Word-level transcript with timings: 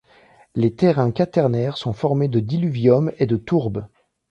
Les 0.55 0.73
terrains 0.75 1.11
quaternaires 1.11 1.77
sont 1.77 1.93
formés 1.93 2.27
de 2.27 2.39
diluvium 2.39 3.11
et 3.19 3.27
de 3.27 3.37
tourbe. 3.37 3.85